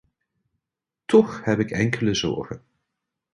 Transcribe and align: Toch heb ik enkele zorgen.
Toch 1.05 1.43
heb 1.43 1.59
ik 1.59 1.71
enkele 1.71 2.15
zorgen. 2.15 2.61